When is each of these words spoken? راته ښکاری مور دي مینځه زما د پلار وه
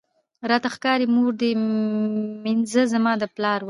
راته 0.49 0.69
ښکاری 0.75 1.05
مور 1.15 1.27
دي 1.41 1.51
مینځه 2.43 2.81
زما 2.93 3.11
د 3.21 3.23
پلار 3.35 3.57
وه 3.59 3.59